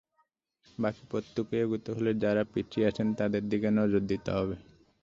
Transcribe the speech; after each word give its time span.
বাকি 0.77 1.03
পথটুকু 1.11 1.53
এগোতে 1.63 1.89
হলে 1.95 2.11
যাঁরা 2.23 2.43
পিছিয়ে 2.53 2.87
আছেন, 2.89 3.07
তাঁদের 3.19 3.43
দিকে 3.51 3.69
নজর 3.79 4.01
দিতে 4.11 4.29
হবে। 4.37 4.55